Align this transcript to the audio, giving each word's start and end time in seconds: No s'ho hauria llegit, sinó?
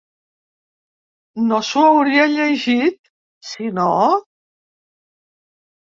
No 1.51 1.59
s'ho 1.67 1.83
hauria 1.89 2.25
llegit, 2.37 2.97
sinó? 3.53 3.89